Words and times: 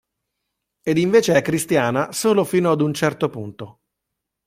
Ed 0.81 0.97
invece 0.97 1.35
è 1.35 1.43
cristiana 1.43 2.11
solo 2.11 2.43
fino 2.43 2.71
ad 2.71 2.81
un 2.81 2.91
certo 2.91 3.29
punto. 3.29 3.81